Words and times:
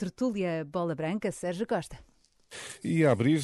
tertúlia 0.00 0.64
Bola 0.64 0.94
Branca, 0.94 1.30
Sérgio 1.30 1.66
Costa. 1.66 1.98
E 2.82 3.04
a 3.04 3.12
abrir 3.12 3.40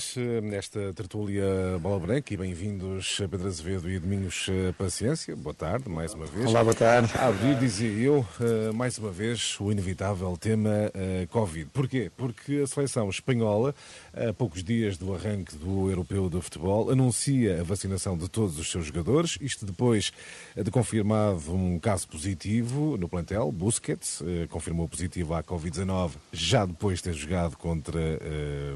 esta 0.52 0.92
tertúlia 0.94 1.44
Bola 1.80 2.00
Branca 2.00 2.32
e 2.32 2.36
bem-vindos 2.36 3.18
Pedro 3.30 3.46
Azevedo 3.46 3.90
e 3.90 3.98
Domingos 3.98 4.48
Paciência. 4.76 5.36
Boa 5.36 5.54
tarde, 5.54 5.88
mais 5.88 6.14
uma 6.14 6.26
vez. 6.26 6.46
Olá, 6.46 6.64
boa 6.64 6.74
tarde. 6.74 7.12
A 7.14 7.28
abrir, 7.28 7.56
dizia 7.58 7.88
eu, 7.88 8.26
mais 8.74 8.98
uma 8.98 9.10
vez, 9.10 9.60
o 9.60 9.70
inevitável 9.70 10.36
tema 10.36 10.90
Covid. 11.30 11.70
Porquê? 11.72 12.10
Porque 12.16 12.62
a 12.64 12.66
seleção 12.66 13.08
espanhola, 13.08 13.74
a 14.12 14.32
poucos 14.32 14.64
dias 14.64 14.96
do 14.96 15.14
arranque 15.14 15.54
do 15.56 15.88
Europeu 15.90 16.28
de 16.28 16.40
Futebol, 16.40 16.90
anuncia 16.90 17.60
a 17.60 17.62
vacinação 17.62 18.16
de 18.16 18.28
todos 18.28 18.58
os 18.58 18.70
seus 18.70 18.86
jogadores, 18.86 19.38
isto 19.40 19.66
depois 19.66 20.12
de 20.56 20.70
confirmado 20.70 21.54
um 21.54 21.78
caso 21.78 22.08
positivo 22.08 22.96
no 22.96 23.08
plantel, 23.08 23.52
Busquets, 23.52 24.22
confirmou 24.48 24.88
positivo 24.88 25.34
à 25.34 25.44
Covid-19, 25.44 26.12
já 26.32 26.64
depois 26.64 26.98
de 26.98 27.04
ter 27.04 27.14
jogado 27.14 27.56
contra 27.56 28.00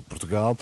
Portugal. 0.08 0.19
Portugal. 0.20 0.56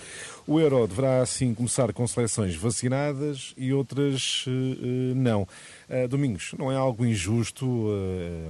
O 0.46 0.60
Euro 0.60 0.86
deverá 0.86 1.20
assim 1.20 1.52
começar 1.52 1.92
com 1.92 2.06
seleções 2.06 2.54
vacinadas 2.54 3.52
e 3.56 3.72
outras 3.72 4.44
uh, 4.46 5.14
não. 5.14 5.42
Uh, 5.88 6.06
Domingos, 6.08 6.54
não 6.56 6.70
é 6.70 6.76
algo 6.76 7.04
injusto? 7.04 7.66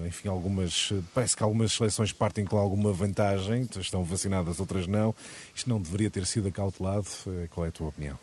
Enfim, 0.07 0.29
algumas 0.29 0.93
parece 1.15 1.37
que 1.37 1.43
algumas 1.43 1.73
seleções 1.73 2.13
partem 2.13 2.45
com 2.45 2.57
alguma 2.57 2.93
vantagem, 2.93 3.67
estão 3.81 4.05
vacinadas, 4.05 4.61
outras 4.61 4.87
não. 4.87 5.15
Isto 5.55 5.69
não 5.69 5.81
deveria 5.81 6.11
ter 6.11 6.27
sido 6.27 6.49
acautelado? 6.49 7.07
qual 7.51 7.67
é 7.67 7.69
a 7.69 7.73
tua 7.73 7.89
opinião? 7.89 8.19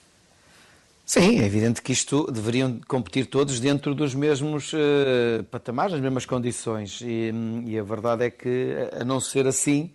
Sim, 1.06 1.40
é 1.40 1.46
evidente 1.46 1.84
que 1.84 1.94
isto 1.94 2.32
deveriam 2.32 2.80
competir 2.88 3.28
todos 3.28 3.60
dentro 3.60 3.94
dos 3.94 4.16
mesmos 4.16 4.74
uh, 4.74 5.44
patamares, 5.52 5.94
as 5.94 6.02
mesmas 6.02 6.26
condições. 6.26 7.00
E, 7.02 7.32
e, 7.68 7.78
a 7.78 7.84
verdade 7.84 8.26
é 8.26 8.30
que, 8.32 8.76
a 9.00 9.06
não 9.06 9.20
ser 9.20 9.46
assim, 9.46 9.92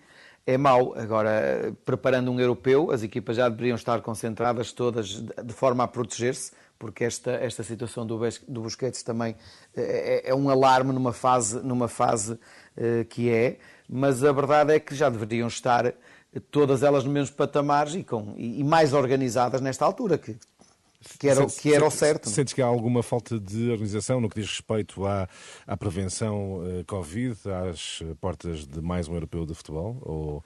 é 0.46 0.56
mau. 0.56 0.94
Agora, 0.96 1.74
preparando 1.84 2.30
um 2.30 2.40
europeu, 2.40 2.90
as 2.90 3.02
equipas 3.02 3.36
já 3.36 3.48
deveriam 3.48 3.74
estar 3.74 4.00
concentradas 4.00 4.72
todas 4.72 5.20
de 5.20 5.52
forma 5.52 5.84
a 5.84 5.88
proteger-se, 5.88 6.52
porque 6.78 7.04
esta, 7.04 7.32
esta 7.32 7.62
situação 7.62 8.06
do, 8.06 8.18
do 8.48 8.62
Busquets 8.62 9.02
também 9.02 9.36
é, 9.76 9.82
é, 10.26 10.30
é, 10.30 10.34
um 10.34 10.48
alarme 10.48 10.92
numa 10.92 11.12
fase, 11.12 11.60
numa 11.60 11.88
fase 11.88 12.32
uh, 12.32 13.04
que 13.08 13.30
é, 13.30 13.58
mas 13.88 14.24
a 14.24 14.32
verdade 14.32 14.72
é 14.72 14.80
que 14.80 14.94
já 14.94 15.10
deveriam 15.10 15.46
estar 15.46 15.92
todas 16.50 16.82
elas 16.82 17.04
no 17.04 17.10
mesmo 17.10 17.36
patamares 17.36 17.94
e, 17.94 18.04
com, 18.04 18.34
e, 18.36 18.60
e 18.60 18.64
mais 18.64 18.94
organizadas 18.94 19.60
nesta 19.60 19.84
altura, 19.84 20.16
que 20.16 20.36
que 21.18 21.28
era, 21.28 21.40
sentes, 21.40 21.58
que 21.58 21.74
era 21.74 21.86
o 21.86 21.90
certo. 21.90 22.28
Sentes 22.28 22.52
que 22.52 22.60
há 22.60 22.66
alguma 22.66 23.02
falta 23.02 23.38
de 23.38 23.70
organização 23.70 24.20
no 24.20 24.28
que 24.28 24.40
diz 24.40 24.48
respeito 24.48 25.06
à, 25.06 25.28
à 25.66 25.76
prevenção 25.76 26.56
uh, 26.56 26.84
Covid, 26.86 27.36
às 27.68 28.02
portas 28.20 28.66
de 28.66 28.80
mais 28.80 29.08
um 29.08 29.14
europeu 29.14 29.46
de 29.46 29.54
futebol? 29.54 29.96
Ou 30.02 30.44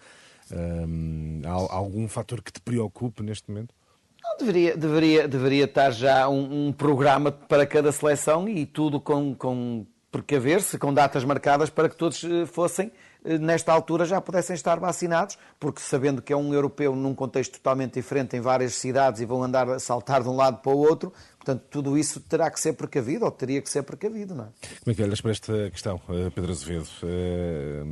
um, 0.51 1.43
ehm, 1.43 1.43
há, 1.45 1.51
há 1.51 1.77
algum 1.77 2.07
fator 2.07 2.43
que 2.43 2.53
te 2.53 2.61
preocupe 2.61 3.23
neste 3.23 3.51
momento? 3.51 3.75
Não, 4.23 4.39
deveria, 4.39 4.77
deveria, 4.77 5.29
deveria 5.29 5.65
estar 5.65 5.91
já 5.91 6.29
um, 6.29 6.69
um 6.69 6.73
programa 6.73 7.31
para 7.31 7.67
cada 7.67 7.93
seleção 7.93 8.49
e 8.49 8.65
tudo 8.65 8.99
com, 8.99 9.35
com 9.35 9.87
precaver-se, 10.11 10.79
com 10.79 10.95
datas 10.95 11.25
marcadas 11.25 11.69
para 11.69 11.89
que 11.89 11.97
todos 11.97 12.23
eh, 12.25 12.47
fossem 12.47 12.87
eh, 12.87 12.93
nesta 13.25 13.73
altura 13.73 14.05
já 14.05 14.21
pudessem 14.21 14.55
estar 14.55 14.79
vacinados, 14.79 15.39
porque 15.59 15.81
sabendo 15.81 16.21
que 16.21 16.33
é 16.33 16.37
um 16.37 16.53
europeu 16.53 16.95
num 16.95 17.15
contexto 17.15 17.53
totalmente 17.53 17.95
diferente 17.95 18.37
em 18.37 18.41
várias 18.41 18.75
cidades 18.75 19.21
e 19.21 19.25
vão 19.25 19.43
andar 19.43 19.69
a 19.69 19.79
saltar 19.79 20.23
de 20.23 20.29
um 20.29 20.37
lado 20.37 20.59
para 20.59 20.73
o 20.73 20.79
outro, 20.79 21.13
portanto 21.39 21.63
tudo 21.71 21.97
isso 21.97 22.21
terá 22.21 22.51
que 22.51 22.61
ser 22.61 22.75
precavido 22.75 23.25
ou 23.25 23.31
teria 23.31 23.63
que 23.63 23.71
ser 23.71 23.83
precavido, 23.83 24.35
não 24.35 24.45
é? 24.45 24.49
Como 24.83 24.93
é 24.93 24.95
que 24.95 25.03
olhas 25.03 25.21
para 25.21 25.31
esta 25.31 25.71
questão, 25.71 26.01
eh, 26.09 26.31
Pedro 26.35 26.53
Azevedo? 26.53 26.89
Eh, 27.03 27.83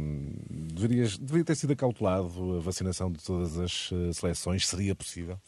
deverias, 0.51 1.17
deveria 1.17 1.45
ter 1.45 1.57
sido 1.57 1.73
acautelado 1.73 2.59
a 2.59 2.61
vacinação 2.61 3.11
de 3.11 3.23
todas 3.23 3.59
as 3.59 3.91
seleções? 4.15 4.67
Seria 4.67 4.95
possível? 4.95 5.39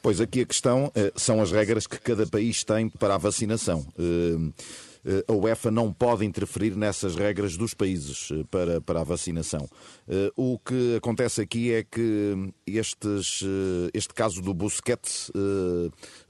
Pois 0.00 0.20
aqui 0.20 0.42
a 0.42 0.46
questão 0.46 0.92
são 1.16 1.40
as 1.40 1.50
regras 1.50 1.86
que 1.86 1.98
cada 1.98 2.26
país 2.26 2.64
tem 2.64 2.88
para 2.88 3.14
a 3.14 3.18
vacinação. 3.18 3.86
Eh, 5.04 5.24
a 5.26 5.32
UEFA 5.32 5.70
não 5.70 5.92
pode 5.92 6.24
interferir 6.24 6.76
nessas 6.76 7.16
regras 7.16 7.56
dos 7.56 7.74
países 7.74 8.28
eh, 8.32 8.44
para, 8.50 8.80
para 8.80 9.00
a 9.00 9.04
vacinação. 9.04 9.68
Eh, 10.08 10.30
o 10.36 10.58
que 10.58 10.96
acontece 10.96 11.40
aqui 11.40 11.72
é 11.72 11.82
que 11.82 12.52
estes, 12.66 13.42
este 13.92 14.14
caso 14.14 14.40
do 14.40 14.54
Busquets 14.54 15.30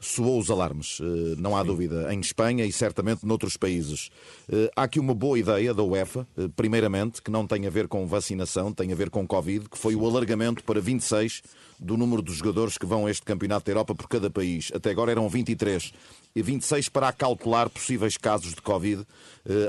soou 0.00 0.38
os 0.38 0.50
alarmes, 0.50 0.98
não 1.38 1.56
há 1.56 1.60
Sim. 1.60 1.66
dúvida, 1.66 2.12
em 2.14 2.20
Espanha 2.20 2.64
e 2.64 2.72
certamente 2.72 3.26
noutros 3.26 3.56
países. 3.56 4.10
Há 4.74 4.84
aqui 4.84 4.98
uma 4.98 5.14
boa 5.14 5.38
ideia 5.38 5.72
da 5.74 5.82
UEFA, 5.82 6.26
primeiramente, 6.56 7.22
que 7.22 7.30
não 7.30 7.46
tem 7.46 7.66
a 7.66 7.70
ver 7.70 7.88
com 7.88 8.06
vacinação, 8.06 8.72
tem 8.72 8.92
a 8.92 8.96
ver 8.96 9.10
com 9.10 9.26
Covid, 9.26 9.68
que 9.68 9.78
foi 9.78 9.94
o 9.94 10.06
alargamento 10.06 10.64
para 10.64 10.80
26 10.80 11.42
do 11.82 11.96
número 11.96 12.22
de 12.22 12.32
jogadores 12.32 12.78
que 12.78 12.86
vão 12.86 13.06
a 13.06 13.10
este 13.10 13.22
Campeonato 13.22 13.66
da 13.66 13.72
Europa 13.72 13.94
por 13.94 14.08
cada 14.08 14.30
país. 14.30 14.70
Até 14.72 14.90
agora 14.90 15.10
eram 15.10 15.28
23. 15.28 15.92
E 16.34 16.40
26 16.42 16.88
para 16.88 17.08
acautelar 17.08 17.68
possíveis 17.68 18.16
casos 18.16 18.54
de 18.54 18.62
Covid. 18.62 19.02
Uh, 19.02 19.06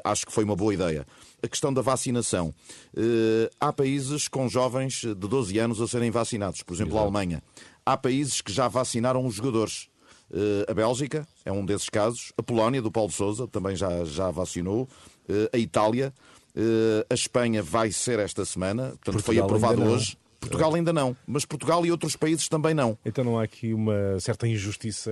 acho 0.03 0.25
que 0.25 0.31
foi 0.31 0.43
uma 0.43 0.55
boa 0.55 0.73
ideia. 0.73 1.05
A 1.41 1.47
questão 1.47 1.73
da 1.73 1.81
vacinação. 1.81 2.53
Uh, 2.95 3.49
há 3.59 3.73
países 3.73 4.27
com 4.27 4.47
jovens 4.47 5.01
de 5.01 5.15
12 5.15 5.57
anos 5.57 5.81
a 5.81 5.87
serem 5.87 6.11
vacinados. 6.11 6.61
Por 6.61 6.73
exemplo, 6.73 6.93
Exato. 6.93 6.99
a 6.99 7.03
Alemanha. 7.03 7.43
Há 7.85 7.97
países 7.97 8.39
que 8.39 8.53
já 8.53 8.67
vacinaram 8.67 9.25
os 9.25 9.35
jogadores. 9.35 9.89
Uh, 10.31 10.69
a 10.69 10.73
Bélgica 10.73 11.27
é 11.43 11.51
um 11.51 11.65
desses 11.65 11.89
casos. 11.89 12.31
A 12.37 12.43
Polónia, 12.43 12.81
do 12.81 12.91
Paulo 12.91 13.11
Sousa, 13.11 13.47
também 13.47 13.75
já, 13.75 14.05
já 14.05 14.31
vacinou. 14.31 14.87
a 15.51 15.57
Itália. 15.57 16.13
a 17.09 17.13
Espanha 17.13 17.61
vai 17.61 17.91
ser 17.91 18.19
esta 18.19 18.45
semana. 18.45 18.89
Portanto, 18.89 19.15
Portugal 19.15 19.49
foi 19.49 19.57
aprovado 19.57 19.83
hoje. 19.83 20.17
Portugal 20.43 20.75
ainda 20.75 20.93
não, 20.93 21.15
mas 21.25 21.45
Portugal 21.45 21.85
e 21.85 21.91
outros 21.91 22.15
países 22.15 22.47
também 22.47 22.73
não. 22.73 22.97
Então 23.05 23.23
não 23.23 23.39
há 23.39 23.43
aqui 23.43 23.73
uma 23.73 24.19
certa 24.19 24.47
injustiça? 24.47 25.11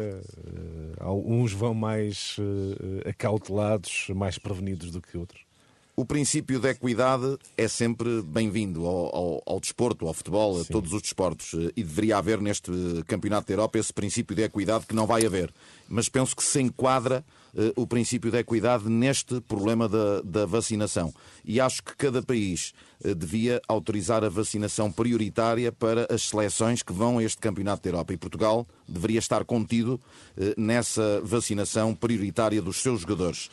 Uh, 0.99 1.33
uns 1.33 1.53
vão 1.53 1.73
mais 1.73 2.37
uh, 2.37 3.09
acautelados, 3.09 4.07
mais 4.13 4.37
prevenidos 4.37 4.91
do 4.91 5.01
que 5.01 5.17
outros? 5.17 5.50
O 5.93 6.05
princípio 6.05 6.59
da 6.59 6.69
equidade 6.69 7.37
é 7.57 7.67
sempre 7.67 8.21
bem-vindo 8.21 8.85
ao, 8.85 9.15
ao, 9.15 9.43
ao, 9.45 9.59
desporto, 9.59 10.07
ao 10.07 10.13
futebol, 10.13 10.55
Sim. 10.55 10.61
a 10.61 10.65
todos 10.65 10.93
os 10.93 11.01
desportos. 11.01 11.53
E 11.75 11.83
deveria 11.83 12.17
haver 12.17 12.39
neste 12.39 12.71
Campeonato 13.07 13.47
da 13.47 13.53
Europa 13.53 13.77
esse 13.77 13.91
princípio 13.91 14.35
de 14.35 14.41
equidade 14.41 14.85
que 14.87 14.95
não 14.95 15.05
vai 15.05 15.25
haver. 15.25 15.53
Mas 15.89 16.07
penso 16.07 16.33
que 16.33 16.43
se 16.43 16.61
enquadra 16.61 17.25
uh, 17.53 17.81
o 17.81 17.85
princípio 17.85 18.31
da 18.31 18.39
equidade 18.39 18.87
neste 18.87 19.41
problema 19.41 19.89
da, 19.89 20.21
da 20.21 20.45
vacinação. 20.45 21.13
E 21.43 21.59
acho 21.59 21.83
que 21.83 21.95
cada 21.97 22.21
país 22.21 22.73
uh, 23.03 23.13
devia 23.13 23.61
autorizar 23.67 24.23
a 24.23 24.29
vacinação 24.29 24.89
prioritária 24.89 25.73
para 25.73 26.07
as 26.09 26.21
seleções 26.29 26.81
que 26.81 26.93
vão 26.93 27.17
a 27.17 27.23
este 27.23 27.37
Campeonato 27.37 27.83
da 27.83 27.89
Europa. 27.89 28.13
E 28.13 28.17
Portugal 28.17 28.65
deveria 28.87 29.19
estar 29.19 29.43
contido 29.43 29.95
uh, 30.37 30.53
nessa 30.59 31.19
vacinação 31.21 31.93
prioritária 31.93 32.61
dos 32.61 32.81
seus 32.81 33.01
jogadores. 33.01 33.49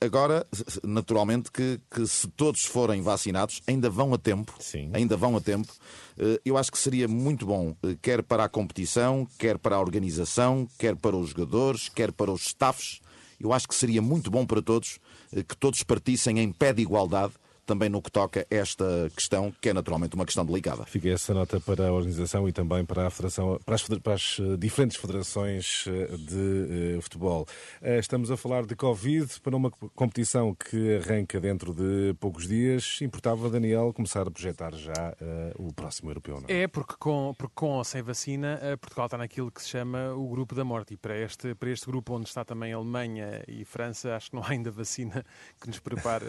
Agora, 0.00 0.46
naturalmente, 0.84 1.50
que, 1.50 1.80
que, 1.90 2.06
se 2.06 2.28
todos 2.28 2.64
forem 2.64 3.02
vacinados, 3.02 3.60
ainda 3.66 3.90
vão 3.90 4.14
a 4.14 4.18
tempo. 4.18 4.54
Sim. 4.60 4.90
Ainda 4.92 5.16
vão 5.16 5.36
a 5.36 5.40
tempo. 5.40 5.72
Eh, 6.16 6.40
eu 6.44 6.56
acho 6.56 6.70
que 6.70 6.78
seria 6.78 7.08
muito 7.08 7.44
bom, 7.44 7.74
eh, 7.82 7.96
quer 8.00 8.22
para 8.22 8.44
a 8.44 8.48
competição, 8.48 9.26
quer 9.36 9.58
para 9.58 9.74
a 9.74 9.80
organização, 9.80 10.68
quer 10.78 10.94
para 10.94 11.16
os 11.16 11.30
jogadores, 11.30 11.88
quer 11.88 12.12
para 12.12 12.30
os 12.30 12.46
staffs. 12.46 13.00
Eu 13.40 13.52
acho 13.52 13.66
que 13.66 13.74
seria 13.74 14.00
muito 14.00 14.30
bom 14.30 14.46
para 14.46 14.62
todos 14.62 15.00
eh, 15.32 15.42
que 15.42 15.56
todos 15.56 15.82
partissem 15.82 16.38
em 16.38 16.52
pé 16.52 16.72
de 16.72 16.82
igualdade 16.82 17.34
também 17.68 17.90
no 17.90 18.00
que 18.00 18.10
toca 18.10 18.46
a 18.50 18.54
esta 18.54 19.10
questão, 19.14 19.52
que 19.60 19.68
é 19.68 19.74
naturalmente 19.74 20.14
uma 20.14 20.24
questão 20.24 20.44
delicada. 20.44 20.86
Fica 20.86 21.10
essa 21.10 21.34
nota 21.34 21.60
para 21.60 21.88
a 21.88 21.92
organização 21.92 22.48
e 22.48 22.52
também 22.52 22.82
para 22.82 23.06
a 23.06 23.10
federação, 23.10 23.60
para 23.64 23.74
as, 23.74 23.82
para 23.82 24.14
as 24.14 24.38
eh, 24.40 24.56
diferentes 24.56 24.96
federações 24.96 25.84
eh, 25.86 26.16
de 26.16 26.96
uh, 26.96 27.02
futebol. 27.02 27.46
Uh, 27.82 27.98
estamos 28.00 28.30
a 28.30 28.38
falar 28.38 28.64
de 28.64 28.74
Covid 28.74 29.38
para 29.42 29.54
uma 29.54 29.70
competição 29.70 30.54
que 30.54 30.96
arranca 30.96 31.38
dentro 31.38 31.74
de 31.74 32.14
poucos 32.18 32.48
dias. 32.48 33.00
Importava, 33.02 33.50
Daniel, 33.50 33.92
começar 33.92 34.26
a 34.26 34.30
projetar 34.30 34.74
já 34.74 35.14
uh, 35.20 35.68
o 35.68 35.70
próximo 35.70 36.10
europeu, 36.10 36.40
não 36.40 36.48
é? 36.48 36.62
É, 36.62 36.66
porque 36.66 36.94
com, 36.98 37.34
porque 37.36 37.54
com 37.54 37.72
ou 37.72 37.84
sem 37.84 38.00
vacina, 38.00 38.58
Portugal 38.80 39.06
está 39.06 39.18
naquilo 39.18 39.50
que 39.50 39.60
se 39.60 39.68
chama 39.68 40.14
o 40.14 40.26
grupo 40.28 40.54
da 40.54 40.64
morte. 40.64 40.94
E 40.94 40.96
para 40.96 41.18
este, 41.18 41.54
para 41.54 41.68
este 41.68 41.84
grupo, 41.84 42.14
onde 42.14 42.28
está 42.28 42.46
também 42.46 42.72
a 42.72 42.76
Alemanha 42.76 43.42
e 43.46 43.62
França, 43.66 44.16
acho 44.16 44.30
que 44.30 44.36
não 44.36 44.42
há 44.42 44.52
ainda 44.52 44.70
vacina 44.70 45.22
que 45.60 45.66
nos 45.66 45.78
prepare 45.78 46.24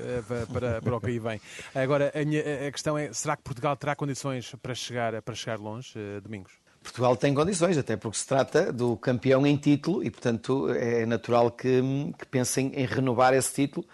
para, 0.52 0.82
para 0.82 0.98
o 0.98 1.00
que 1.00 1.08
aí 1.08 1.20
vem 1.20 1.29
bem. 1.30 1.42
Agora, 1.76 2.12
a, 2.14 2.26
minha, 2.26 2.68
a 2.68 2.72
questão 2.72 2.98
é, 2.98 3.14
será 3.14 3.36
que 3.38 3.44
Portugal 3.44 3.76
terá 3.76 3.96
condições 3.96 4.56
para 4.62 4.74
chegar, 4.74 5.22
para 5.22 5.36
chegar 5.36 5.60
longe, 5.60 5.98
uh, 5.98 6.22
Domingos? 6.22 6.54
Portugal 6.82 7.16
tem 7.16 7.34
condições, 7.34 7.78
até 7.78 7.98
porque 7.98 8.18
se 8.18 8.26
trata 8.26 8.72
do 8.72 8.96
campeão 8.98 9.46
em 9.46 9.58
título 9.58 10.04
e, 10.04 10.10
portanto, 10.10 10.70
é 10.72 11.06
natural 11.06 11.52
que, 11.52 11.82
que 12.18 12.26
pensem 12.26 12.72
em 12.74 12.86
renovar 12.86 13.34
esse 13.34 13.54
título. 13.54 13.86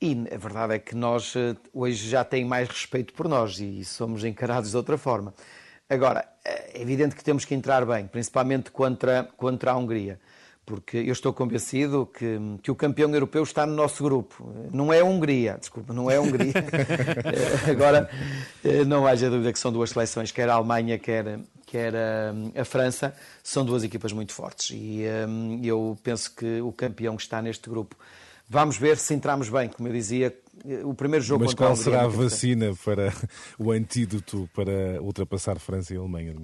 E 0.00 0.12
a 0.34 0.36
verdade 0.36 0.74
é 0.74 0.78
que 0.80 0.96
nós 0.96 1.34
eh, 1.36 1.54
hoje 1.72 2.08
já 2.08 2.24
têm 2.24 2.44
mais 2.44 2.68
respeito 2.68 3.14
por 3.14 3.28
nós 3.28 3.60
e 3.60 3.84
somos 3.84 4.24
encarados 4.24 4.72
de 4.72 4.76
outra 4.76 4.98
forma. 4.98 5.32
Agora, 5.88 6.26
é 6.44 6.82
evidente 6.82 7.14
que 7.14 7.22
temos 7.22 7.44
que 7.44 7.54
entrar 7.54 7.86
bem, 7.86 8.08
principalmente 8.08 8.72
contra, 8.72 9.28
contra 9.36 9.70
a 9.70 9.76
Hungria 9.76 10.18
porque 10.64 10.96
eu 10.96 11.12
estou 11.12 11.32
convencido 11.32 12.06
que, 12.06 12.38
que 12.62 12.70
o 12.70 12.74
campeão 12.74 13.12
europeu 13.12 13.42
está 13.42 13.66
no 13.66 13.74
nosso 13.74 14.02
grupo. 14.04 14.48
Não 14.72 14.92
é 14.92 15.00
a 15.00 15.04
Hungria, 15.04 15.56
desculpa, 15.58 15.92
não 15.92 16.10
é 16.10 16.16
a 16.16 16.20
Hungria. 16.20 16.52
Agora, 17.68 18.08
não 18.86 19.06
haja 19.06 19.28
dúvida 19.28 19.52
que 19.52 19.58
são 19.58 19.72
duas 19.72 19.90
seleções, 19.90 20.30
quer 20.30 20.48
a 20.48 20.54
Alemanha, 20.54 20.98
quer, 20.98 21.40
quer 21.66 21.94
a, 21.96 22.60
a 22.60 22.64
França, 22.64 23.14
são 23.42 23.64
duas 23.64 23.82
equipas 23.82 24.12
muito 24.12 24.32
fortes. 24.32 24.70
E 24.72 25.04
um, 25.28 25.60
eu 25.64 25.98
penso 26.02 26.32
que 26.34 26.60
o 26.60 26.72
campeão 26.72 27.16
que 27.16 27.22
está 27.22 27.42
neste 27.42 27.68
grupo. 27.68 27.96
Vamos 28.48 28.76
ver 28.76 28.98
se 28.98 29.14
entramos 29.14 29.48
bem, 29.48 29.68
como 29.68 29.88
eu 29.88 29.92
dizia, 29.92 30.36
o 30.84 30.94
primeiro 30.94 31.24
jogo 31.24 31.44
Mas 31.44 31.54
qual 31.54 31.74
será 31.74 32.02
a 32.02 32.08
vacina 32.08 32.72
para 32.84 33.12
o 33.58 33.72
antídoto 33.72 34.48
para 34.54 35.00
ultrapassar 35.00 35.58
França 35.58 35.94
e 35.94 35.96
Alemanha? 35.96 36.34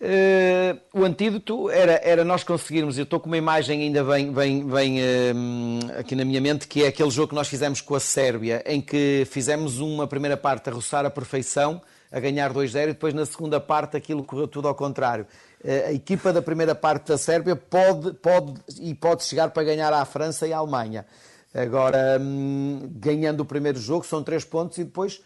Uh, 0.00 0.78
o 0.94 1.04
antídoto 1.04 1.68
era, 1.70 2.00
era 2.04 2.24
nós 2.24 2.44
conseguirmos, 2.44 2.96
eu 2.96 3.02
estou 3.02 3.18
com 3.18 3.26
uma 3.26 3.36
imagem 3.36 3.82
ainda 3.82 4.04
bem, 4.04 4.32
bem, 4.32 4.64
bem 4.64 4.98
uh, 5.00 5.98
aqui 5.98 6.14
na 6.14 6.24
minha 6.24 6.40
mente, 6.40 6.68
que 6.68 6.84
é 6.84 6.86
aquele 6.86 7.10
jogo 7.10 7.30
que 7.30 7.34
nós 7.34 7.48
fizemos 7.48 7.80
com 7.80 7.96
a 7.96 8.00
Sérvia, 8.00 8.62
em 8.64 8.80
que 8.80 9.26
fizemos 9.28 9.80
uma 9.80 10.06
primeira 10.06 10.36
parte 10.36 10.70
a 10.70 10.72
roçar 10.72 11.04
a 11.04 11.10
perfeição, 11.10 11.82
a 12.12 12.20
ganhar 12.20 12.54
2-0, 12.54 12.84
e 12.84 12.86
depois 12.88 13.12
na 13.12 13.26
segunda 13.26 13.58
parte 13.58 13.96
aquilo 13.96 14.22
correu 14.22 14.46
tudo 14.46 14.68
ao 14.68 14.74
contrário. 14.74 15.26
Uh, 15.64 15.88
a 15.88 15.92
equipa 15.92 16.32
da 16.32 16.40
primeira 16.40 16.76
parte 16.76 17.08
da 17.08 17.18
Sérvia 17.18 17.56
pode, 17.56 18.12
pode 18.14 18.54
e 18.80 18.94
pode 18.94 19.24
chegar 19.24 19.50
para 19.50 19.64
ganhar 19.64 19.92
à 19.92 20.04
França 20.04 20.46
e 20.46 20.52
à 20.52 20.58
Alemanha. 20.58 21.04
Agora, 21.52 22.18
um, 22.20 22.88
ganhando 22.92 23.40
o 23.40 23.44
primeiro 23.44 23.80
jogo, 23.80 24.06
são 24.06 24.22
três 24.22 24.44
pontos 24.44 24.78
e 24.78 24.84
depois 24.84 25.20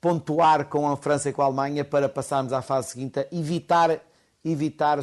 pontuar 0.00 0.64
com 0.64 0.88
a 0.88 0.96
França 0.96 1.28
e 1.28 1.32
com 1.32 1.42
a 1.42 1.44
Alemanha 1.44 1.84
para 1.84 2.08
passarmos 2.08 2.54
à 2.54 2.62
fase 2.62 2.88
seguinte, 2.88 3.26
evitar 3.30 4.00
evitar 4.44 4.98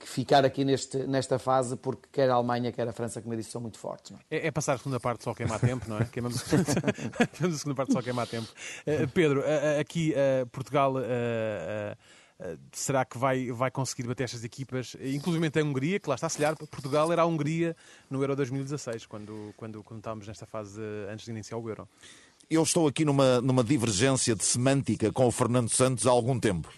ficar 0.00 0.44
aqui 0.44 0.64
neste, 0.64 0.98
nesta 1.06 1.38
fase, 1.38 1.76
porque 1.76 2.08
quer 2.10 2.28
a 2.28 2.34
Alemanha, 2.34 2.72
quer 2.72 2.88
a 2.88 2.92
França, 2.92 3.22
como 3.22 3.32
eu 3.34 3.38
disse, 3.38 3.52
são 3.52 3.60
muito 3.60 3.78
fortes. 3.78 4.12
É? 4.28 4.36
É, 4.36 4.46
é, 4.48 4.50
passar 4.50 4.74
a 4.74 4.78
segunda 4.78 4.98
parte 4.98 5.22
só 5.22 5.32
queimar 5.32 5.60
tempo, 5.60 5.88
não 5.88 5.98
é? 5.98 6.04
Queimamos, 6.10 6.42
a 6.42 7.50
segunda 7.56 7.76
parte 7.76 7.92
só 7.92 8.02
queimar 8.02 8.26
tempo. 8.26 8.48
Uh, 8.86 9.06
Pedro, 9.14 9.40
uh, 9.40 9.80
aqui 9.80 10.12
uh, 10.12 10.46
Portugal. 10.48 10.94
será 12.72 13.04
que 13.04 13.16
vai, 13.16 13.52
vai 13.52 13.70
conseguir 13.70 14.08
bater 14.08 14.24
estas 14.24 14.42
equipas, 14.42 14.96
inclusive 15.00 15.46
a 15.46 15.64
Hungria, 15.64 16.00
que 16.00 16.08
lá 16.08 16.16
está 16.16 16.26
a 16.26 16.30
selhar, 16.30 16.56
Portugal 16.56 17.12
era 17.12 17.22
a 17.22 17.26
Hungria 17.26 17.76
no 18.10 18.20
Euro 18.22 18.34
2016, 18.34 19.06
quando, 19.06 19.54
quando, 19.56 19.84
quando 19.84 19.98
estávamos 19.98 20.26
nesta 20.26 20.46
fase 20.46 20.80
antes 21.08 21.24
de 21.24 21.30
iniciar 21.30 21.58
o 21.58 21.68
Euro. 21.68 21.88
Eu 22.50 22.62
estou 22.62 22.88
aqui 22.88 23.04
numa, 23.04 23.40
numa 23.40 23.62
divergência 23.62 24.34
de 24.34 24.44
semântica 24.44 25.12
com 25.12 25.26
o 25.26 25.30
Fernando 25.30 25.68
Santos 25.68 26.06
há 26.06 26.10
algum 26.10 26.40
tempo. 26.40 26.68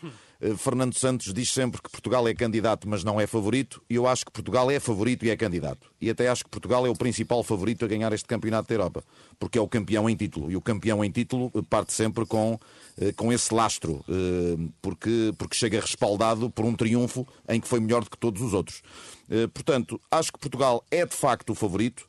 Eh, 0.41 0.55
Fernando 0.57 0.95
Santos 0.95 1.33
diz 1.35 1.53
sempre 1.53 1.83
que 1.83 1.91
Portugal 1.91 2.27
é 2.27 2.35
candidato, 2.35 2.89
mas 2.89 3.05
não 3.05 3.21
é 3.21 3.27
favorito, 3.27 3.83
e 3.89 3.97
eu 3.97 4.07
acho 4.07 4.25
que 4.25 4.33
Portugal 4.33 4.71
é 4.71 4.81
favorito 4.81 5.25
e 5.25 5.31
é 5.31 5.37
candidato. 5.37 5.91
E 6.01 6.09
até 6.09 6.29
acho 6.29 6.45
que 6.45 6.51
Portugal 6.51 6.87
é 6.87 6.89
o 6.89 6.95
principal 6.95 7.43
favorito 7.43 7.85
a 7.85 7.89
ganhar 7.89 8.13
este 8.13 8.27
campeonato 8.27 8.69
da 8.69 8.75
Europa, 8.75 9.05
porque 9.39 9.59
é 9.59 9.61
o 9.61 9.69
campeão 9.69 10.09
em 10.09 10.17
título. 10.17 10.51
E 10.51 10.57
o 10.57 10.61
campeão 10.61 11.05
em 11.05 11.11
título 11.11 11.51
eh, 11.55 11.63
parte 11.69 11.93
sempre 11.93 12.25
com, 12.25 12.59
eh, 12.99 13.13
com 13.13 13.33
esse 13.33 13.53
lastro, 13.53 14.05
porque, 14.81 15.33
porque 15.37 15.57
chega 15.57 15.81
respaldado 15.81 16.51
por 16.51 16.65
um 16.65 16.75
triunfo 16.75 17.27
em 17.49 17.61
que 17.61 17.69
foi 17.69 17.81
melhor 17.81 18.05
do 18.05 18.11
que 18.11 18.19
todos 18.19 18.41
os 18.41 18.55
outros. 18.55 18.83
Portanto, 19.53 20.01
acho 20.11 20.33
que 20.33 20.39
Portugal 20.39 20.85
é 20.91 21.05
de 21.05 21.15
facto 21.15 21.51
o 21.51 21.55
favorito. 21.55 22.07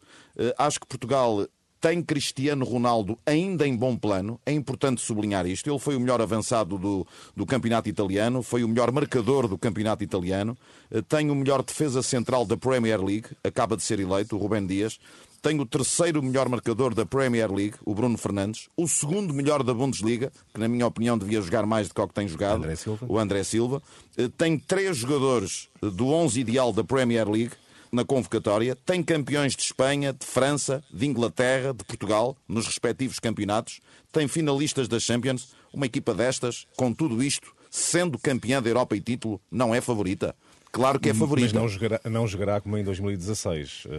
Acho 0.57 0.80
que 0.80 0.88
Portugal 0.88 1.48
tem 1.81 2.04
Cristiano 2.04 2.63
Ronaldo 2.63 3.18
ainda 3.25 3.68
em 3.68 3.75
bom 3.75 3.98
plano. 3.98 4.39
É 4.45 4.51
importante 4.51 5.01
sublinhar 5.01 5.48
isto. 5.48 5.68
Ele 5.68 5.80
foi 5.80 5.95
o 5.95 6.00
melhor 6.00 6.22
avançado 6.22 6.78
do, 6.78 7.06
do 7.36 7.44
campeonato 7.44 7.89
italiano, 7.89 8.44
foi 8.44 8.63
o 8.63 8.68
melhor 8.68 8.92
marcador 8.92 9.48
do 9.48 9.57
campeonato 9.57 10.04
italiano, 10.04 10.56
eh, 10.92 11.01
tem 11.01 11.31
o 11.31 11.36
melhor 11.36 11.63
defesa 11.63 12.04
central 12.04 12.45
da 12.45 12.56
Premier 12.56 13.04
League, 13.04 13.30
acaba 13.44 13.75
de 13.75 13.81
ser 13.81 14.00
eleito, 14.00 14.36
o 14.36 14.39
Rubén 14.39 14.68
Dias. 14.68 15.00
Tem 15.42 15.60
o 15.60 15.66
terceiro 15.66 16.22
melhor 16.22 16.48
marcador 16.48 16.94
da 16.94 17.04
Premier 17.04 17.51
League, 17.51 17.74
o 17.84 17.95
Bruno 17.95 18.16
Fernandes. 18.16 18.69
O 18.77 18.88
segundo 18.88 19.34
melhor 19.34 19.63
da 19.63 19.74
Bundesliga, 19.74 20.31
que 20.54 20.60
na 20.60 20.68
minha 20.68 20.86
opinião 20.86 21.18
devia 21.18 21.42
jogar 21.42 21.66
mais 21.66 21.88
do 21.88 21.95
que 21.95 22.01
o 22.01 22.07
que 22.07 22.13
tem 22.13 22.27
jogado, 22.27 22.57
André 22.57 22.75
o 23.07 23.18
André 23.18 23.44
Silva. 23.44 23.81
Eh, 24.16 24.30
tem 24.38 24.60
três 24.60 24.98
jogadores 24.98 25.68
do 25.81 26.10
11 26.10 26.39
ideal 26.39 26.72
da 26.72 26.84
Premier 26.84 27.27
League 27.27 27.54
na 27.91 28.05
convocatória, 28.05 28.75
tem 28.75 29.03
campeões 29.03 29.55
de 29.55 29.63
Espanha, 29.63 30.13
de 30.13 30.25
França, 30.25 30.83
de 30.91 31.05
Inglaterra, 31.05 31.73
de 31.73 31.83
Portugal, 31.83 32.38
nos 32.47 32.65
respectivos 32.65 33.19
campeonatos, 33.19 33.81
tem 34.11 34.27
finalistas 34.27 34.88
da 34.88 34.99
Champions. 34.99 35.49
Uma 35.73 35.85
equipa 35.85 36.13
destas, 36.13 36.67
com 36.75 36.93
tudo 36.93 37.21
isto, 37.21 37.53
sendo 37.69 38.19
campeã 38.19 38.61
da 38.61 38.69
Europa 38.69 38.95
e 38.95 39.01
título, 39.01 39.41
não 39.49 39.73
é 39.73 39.81
favorita. 39.81 40.35
Claro 40.71 41.00
que 41.00 41.09
é 41.09 41.13
favorito. 41.13 41.45
Mas 41.45 41.53
não 41.53 41.68
jogará, 41.68 42.01
não 42.06 42.27
jogará 42.27 42.62
como 42.62 42.77
em 42.77 42.83
2016, 42.83 43.85
uh, 43.85 43.89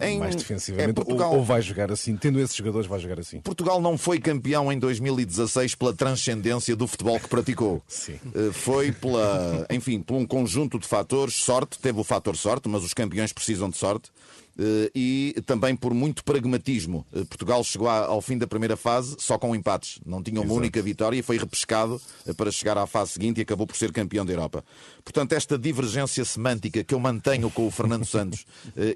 eh, 0.00 0.10
em... 0.10 0.18
mais 0.18 0.34
defensivamente, 0.34 0.90
é 0.90 0.92
Portugal... 0.92 1.30
ou, 1.30 1.38
ou, 1.38 1.44
vai 1.44 1.62
jogar 1.62 1.92
assim, 1.92 2.16
tendo 2.16 2.40
esses 2.40 2.56
jogadores, 2.56 2.88
vai 2.88 2.98
jogar 2.98 3.20
assim. 3.20 3.40
Portugal 3.40 3.80
não 3.80 3.96
foi 3.96 4.18
campeão 4.18 4.72
em 4.72 4.78
2016 4.78 5.76
pela 5.76 5.94
transcendência 5.94 6.74
do 6.74 6.88
futebol 6.88 7.20
que 7.20 7.28
praticou. 7.28 7.80
Sim. 7.86 8.18
Uh, 8.34 8.52
foi 8.52 8.90
pela, 8.90 9.66
enfim, 9.70 10.00
por 10.00 10.16
um 10.16 10.26
conjunto 10.26 10.78
de 10.80 10.86
fatores, 10.88 11.34
sorte, 11.36 11.78
teve 11.78 12.00
o 12.00 12.04
fator 12.04 12.36
sorte, 12.36 12.68
mas 12.68 12.82
os 12.82 12.92
campeões 12.92 13.32
precisam 13.32 13.70
de 13.70 13.76
sorte. 13.76 14.10
Eh, 14.58 14.90
e 14.94 15.42
também 15.46 15.74
por 15.74 15.92
muito 15.92 16.24
pragmatismo. 16.24 17.04
Eh, 17.12 17.24
Portugal 17.24 17.62
chegou 17.64 17.88
ao 17.88 18.20
fim 18.20 18.38
da 18.38 18.46
primeira 18.46 18.76
fase 18.76 19.16
só 19.18 19.36
com 19.36 19.54
empates, 19.54 19.98
não 20.06 20.22
tinha 20.22 20.40
uma 20.40 20.46
Exato. 20.46 20.58
única 20.58 20.82
vitória 20.82 21.18
e 21.18 21.22
foi 21.22 21.38
repescado 21.38 22.00
eh, 22.26 22.32
para 22.32 22.50
chegar 22.52 22.78
à 22.78 22.86
fase 22.86 23.12
seguinte 23.12 23.38
e 23.38 23.42
acabou 23.42 23.66
por 23.66 23.76
ser 23.76 23.90
campeão 23.92 24.24
da 24.24 24.32
Europa. 24.32 24.64
Portanto, 25.04 25.32
esta 25.32 25.58
divergência 25.58 26.24
semântica 26.24 26.84
que 26.84 26.94
eu 26.94 27.00
mantenho 27.00 27.50
com 27.50 27.66
o 27.66 27.70
Fernando 27.70 28.06
Santos, 28.06 28.46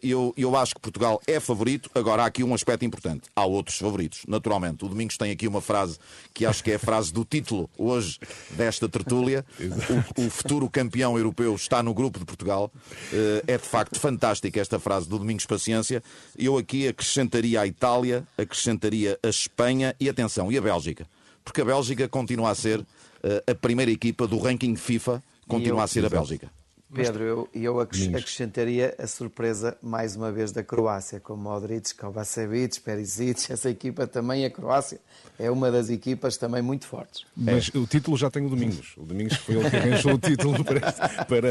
eu, 0.03 0.33
eu 0.37 0.57
acho 0.57 0.75
que 0.75 0.81
Portugal 0.81 1.21
é 1.27 1.41
favorito. 1.41 1.91
Agora, 1.95 2.23
há 2.23 2.27
aqui 2.27 2.45
um 2.45 2.55
aspecto 2.55 2.85
importante: 2.85 3.23
há 3.35 3.45
outros 3.45 3.79
favoritos, 3.79 4.23
naturalmente. 4.27 4.85
O 4.85 4.89
Domingos 4.89 5.17
tem 5.17 5.31
aqui 5.31 5.47
uma 5.47 5.61
frase 5.61 5.99
que 6.33 6.47
acho 6.47 6.63
que 6.63 6.71
é 6.71 6.77
a 6.77 6.79
frase 6.79 7.13
do 7.13 7.25
título 7.25 7.69
hoje 7.77 8.19
desta 8.51 8.89
tertúlia: 8.89 9.45
o, 10.17 10.27
o 10.27 10.31
futuro 10.31 10.71
campeão 10.71 11.19
europeu 11.19 11.55
está 11.55 11.83
no 11.83 11.93
grupo 11.93 12.19
de 12.19 12.25
Portugal. 12.25 12.73
É 13.47 13.59
de 13.59 13.67
facto 13.67 13.99
fantástica 13.99 14.61
esta 14.61 14.79
frase 14.79 15.09
do 15.09 15.19
Domingos 15.19 15.45
paciência. 15.49 16.03
Eu 16.39 16.57
aqui 16.57 16.87
acrescentaria 16.87 17.61
a 17.61 17.67
Itália, 17.67 18.27
acrescentaria 18.37 19.19
a 19.23 19.29
Espanha 19.29 19.95
e, 19.99 20.09
atenção, 20.09 20.53
e 20.53 20.59
a 20.59 20.61
Bélgica. 20.61 21.07
Porque 21.45 21.61
a 21.61 21.65
Bélgica 21.65 22.09
continua 22.09 22.51
a 22.51 22.55
ser 22.55 22.81
uh, 22.81 22.87
a 23.51 23.55
primeira 23.55 23.91
equipa 23.91 24.27
do 24.27 24.39
ranking 24.39 24.77
FIFA, 24.77 25.23
continua 25.49 25.81
eu, 25.81 25.85
a 25.85 25.89
ser 25.89 26.05
a 26.05 26.09
Bélgica. 26.09 26.51
Pedro, 26.93 27.23
eu, 27.23 27.49
eu 27.53 27.81
acrescentaria 27.81 28.95
a 28.99 29.07
surpresa 29.07 29.77
mais 29.83 30.17
uma 30.17 30.33
vez 30.33 30.53
da 30.53 30.63
Croácia, 30.63 31.21
com 31.21 31.37
Modric, 31.37 31.95
Kovacevic, 31.95 32.81
Perisic, 32.81 33.53
essa 33.53 33.69
equipa 33.69 34.07
também, 34.07 34.45
a 34.45 34.51
Croácia, 34.51 34.99
é 35.39 35.51
uma 35.51 35.71
das 35.71 35.91
equipas 35.91 36.37
também 36.37 36.63
muito 36.63 36.87
fortes. 36.87 37.25
Mas 37.37 37.71
é. 37.75 37.79
o 37.79 37.87
título 37.87 38.17
já 38.17 38.31
tem 38.31 38.45
o 38.47 38.49
Domingos. 38.49 38.95
O 38.97 39.05
Domingos 39.05 39.37
foi 39.37 39.57
ele 39.57 39.71
que 39.71 39.77
arranjou 39.77 40.15
o 40.15 40.19
título 40.19 40.65
para, 40.65 40.81
para 41.27 41.51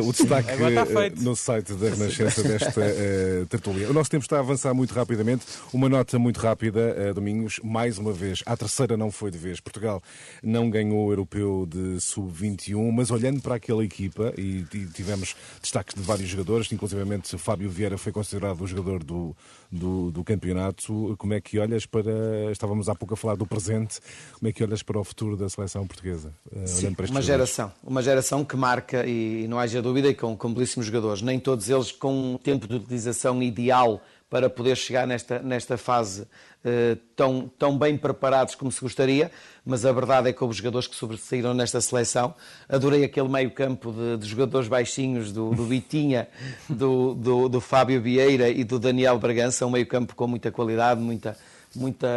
uh, 0.00 0.08
o 0.08 0.12
destaque 0.12 0.50
uh, 0.52 1.22
no 1.22 1.34
site 1.34 1.72
da 1.72 1.88
Renascença 1.88 2.42
desta 2.42 2.80
uh, 2.80 3.46
tertulia. 3.46 3.88
O 3.88 3.94
nosso 3.94 4.10
tempo 4.10 4.22
está 4.22 4.36
a 4.36 4.40
avançar 4.40 4.74
muito 4.74 4.92
rapidamente. 4.92 5.44
Uma 5.72 5.88
nota 5.88 6.18
muito 6.18 6.38
rápida, 6.38 7.14
Domingos, 7.14 7.60
mais 7.64 7.98
uma 7.98 8.12
vez, 8.12 8.42
a 8.44 8.56
terceira 8.56 8.96
não 8.96 9.10
foi 9.10 9.30
de 9.30 9.38
vez. 9.38 9.58
Portugal 9.58 10.02
não 10.42 10.68
ganhou 10.68 11.06
o 11.06 11.12
europeu 11.12 11.66
de 11.66 12.00
sub-21, 12.00 12.92
mas 12.92 13.10
olhando 13.10 13.40
para 13.40 13.54
aquela 13.54 13.84
equipa 13.84 14.32
e 14.36 14.65
e 14.74 14.86
tivemos 14.86 15.36
destaques 15.60 15.94
de 15.94 16.02
vários 16.02 16.28
jogadores, 16.28 16.70
inclusive 16.72 17.02
Fábio 17.38 17.70
Vieira 17.70 17.98
foi 17.98 18.12
considerado 18.12 18.60
o 18.62 18.66
jogador 18.66 19.02
do, 19.02 19.36
do, 19.70 20.10
do, 20.10 20.24
campeonato. 20.24 21.14
Como 21.18 21.34
é 21.34 21.40
que 21.40 21.58
olhas 21.58 21.86
para. 21.86 22.50
Estávamos 22.50 22.88
há 22.88 22.94
pouco 22.94 23.14
a 23.14 23.16
falar 23.16 23.36
do 23.36 23.46
presente, 23.46 24.00
como 24.32 24.48
é 24.48 24.52
que 24.52 24.62
olhas 24.62 24.82
para 24.82 24.98
o 24.98 25.04
futuro 25.04 25.36
da 25.36 25.48
seleção 25.48 25.86
portuguesa? 25.86 26.32
Eh, 26.52 26.66
Sim, 26.66 26.88
uma 26.88 26.94
jogadores? 26.94 27.24
geração, 27.24 27.72
uma 27.82 28.02
geração 28.02 28.44
que 28.44 28.56
marca, 28.56 29.06
e 29.06 29.46
não 29.48 29.58
haja 29.58 29.80
dúvida, 29.80 30.12
com, 30.14 30.36
com 30.36 30.52
belíssimos 30.52 30.86
jogadores, 30.86 31.22
nem 31.22 31.38
todos 31.38 31.68
eles 31.68 31.92
com 31.92 32.34
um 32.34 32.38
tempo 32.38 32.66
de 32.66 32.76
utilização 32.76 33.42
ideal 33.42 34.02
para 34.28 34.50
poder 34.50 34.76
chegar 34.76 35.06
nesta, 35.06 35.38
nesta 35.38 35.78
fase 35.78 36.22
uh, 36.22 36.96
tão, 37.14 37.50
tão 37.58 37.78
bem 37.78 37.96
preparados 37.96 38.54
como 38.54 38.72
se 38.72 38.80
gostaria, 38.80 39.30
mas 39.64 39.86
a 39.86 39.92
verdade 39.92 40.28
é 40.28 40.32
que 40.32 40.42
houve 40.42 40.56
jogadores 40.56 40.88
que 40.88 40.96
sobressaíram 40.96 41.54
nesta 41.54 41.80
seleção. 41.80 42.34
Adorei 42.68 43.04
aquele 43.04 43.28
meio 43.28 43.50
campo 43.52 43.92
de, 43.92 44.16
de 44.16 44.26
jogadores 44.26 44.68
baixinhos 44.68 45.32
do, 45.32 45.50
do 45.50 45.64
Vitinha, 45.64 46.28
do, 46.68 47.14
do, 47.14 47.48
do, 47.48 47.60
Fábio 47.60 48.00
Vieira 48.02 48.48
e 48.48 48.64
do 48.64 48.78
Daniel 48.78 49.18
Bragança, 49.18 49.64
um 49.64 49.70
meio 49.70 49.86
campo 49.86 50.14
com 50.14 50.26
muita 50.26 50.50
qualidade, 50.50 51.00
muita, 51.00 51.36
muita 51.74 52.08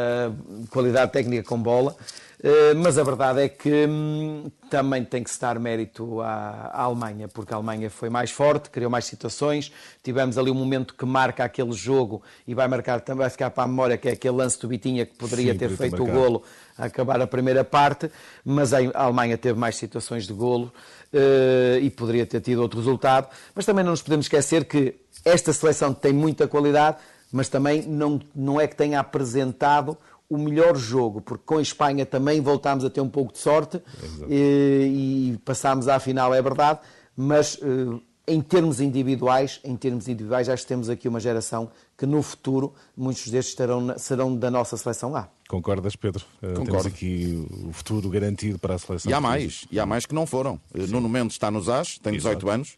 qualidade 0.72 1.12
técnica 1.12 1.44
com 1.44 1.62
bola. 1.62 1.96
Eh, 2.42 2.74
mas 2.74 2.98
a 2.98 3.04
verdade 3.04 3.42
é 3.42 3.50
que 3.50 3.86
hum, 3.86 4.50
também 4.70 5.04
tem 5.04 5.22
que 5.22 5.30
se 5.30 5.40
dar 5.42 5.60
mérito 5.60 6.22
à, 6.22 6.72
à, 6.74 6.84
Alemanha, 6.84 7.28
porque 7.28 7.54
a 7.54 7.58
Alemanha 7.58 7.90
foi 7.90 8.10
mais 8.10 8.32
forte, 8.32 8.70
criou 8.70 8.90
mais 8.90 9.06
situações. 9.06 9.74
Tivemos 10.02 10.38
ali 10.38 10.50
um 10.50 10.56
momento 10.56 10.94
que 10.94 11.06
marca 11.06 11.44
aquele 11.44 11.74
jogo 11.74 12.22
e 12.48 12.54
vai 12.54 12.68
marcar 12.68 13.02
também, 13.02 13.20
vai 13.20 13.30
ficar 13.30 13.50
para 13.50 13.66
a 13.66 13.68
memória, 13.68 13.98
que 13.98 14.08
é 14.08 14.14
aquele 14.14 14.38
lance 14.38 14.58
do 14.60 14.70
Bitinha 14.70 15.06
que 15.06 15.16
poderia 15.16 15.52
Sim, 15.52 15.60
ter 15.60 15.70
feito 15.72 16.02
o 16.02 16.06
golo 16.06 16.42
a 16.78 16.86
acabar 16.86 17.22
a 17.22 17.28
primeira 17.28 17.66
parte, 17.66 18.10
mas 18.46 18.74
a 18.74 18.78
Alemanha 18.94 19.38
teve 19.38 19.60
mais 19.60 19.76
situações 19.76 20.26
de 20.26 20.32
golo 20.32 20.72
uh, 21.14 21.78
e 21.82 21.90
poderia 21.90 22.26
ter 22.26 22.40
tido 22.40 22.62
outro 22.62 22.80
resultado. 22.80 23.28
Mas 23.54 23.66
também 23.66 23.84
não 23.84 23.92
nos 23.92 24.02
podemos 24.02 24.28
esquecer 24.28 24.64
que 24.64 24.96
esta 25.26 25.52
seleção 25.52 25.94
tem 25.94 26.14
muita 26.14 26.48
qualidade, 26.48 26.96
mas 27.34 27.50
também 27.50 27.82
não, 27.82 28.22
não 28.34 28.62
é 28.62 28.66
que 28.66 28.78
tenha 28.78 29.02
apresentado 29.02 29.98
o 30.30 30.38
melhor 30.38 30.76
jogo, 30.78 31.22
porque 31.22 31.44
com 31.46 31.58
a 31.58 31.62
Espanha 31.62 32.06
também 32.06 32.40
voltámos 32.40 32.86
a 32.86 32.90
ter 32.90 33.02
um 33.02 33.10
pouco 33.10 33.34
de 33.34 33.40
sorte 33.40 33.82
e, 34.30 35.34
e, 35.34 35.38
passámos 35.44 35.88
à 35.88 36.00
final, 36.00 36.34
é 36.34 36.42
verdade, 36.42 36.80
mas 37.18 37.56
uh, 37.56 38.00
em 38.28 38.40
termos 38.40 38.80
individuais, 38.80 39.60
em 39.64 39.76
termos 39.76 40.08
individuais, 40.08 40.48
acho 40.48 40.64
que 40.64 40.70
temos 40.70 40.88
aqui 40.88 41.08
uma 41.08 41.20
geração 41.20 41.72
que 41.98 42.06
no 42.06 42.22
futuro 42.22 42.74
muitos 42.96 43.28
destes 43.28 43.54
estarão, 43.54 43.98
serão 43.98 44.36
da 44.36 44.52
nossa 44.52 44.78
seleção 44.78 45.12
lá. 45.12 45.28
Concordas, 45.48 45.96
Pedro? 45.96 46.24
Uh, 46.38 46.48
Concordo. 46.50 46.66
Temos 46.66 46.86
aqui 46.86 47.48
o 47.68 47.74
futuro 47.74 48.08
garantido 48.10 48.60
para 48.60 48.76
a 48.76 48.78
seleção. 48.78 49.10
E 49.10 49.14
há 49.14 49.20
mais, 49.20 49.66
e 49.72 49.80
há 49.80 49.86
mais 49.86 50.06
que 50.06 50.14
não 50.14 50.28
foram. 50.28 50.62
Sim. 50.76 50.92
Nuno 50.92 51.10
Mendes 51.10 51.34
está 51.34 51.50
nos 51.50 51.68
AS, 51.68 51.98
tem 51.98 52.14
18 52.14 52.38
Exato. 52.38 52.50
anos. 52.50 52.78